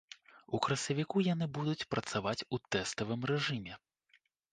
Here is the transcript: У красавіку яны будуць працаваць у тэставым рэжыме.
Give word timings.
У 0.57 0.59
красавіку 0.67 1.17
яны 1.33 1.47
будуць 1.57 1.87
працаваць 1.95 2.45
у 2.57 2.61
тэставым 2.77 3.29
рэжыме. 3.33 3.77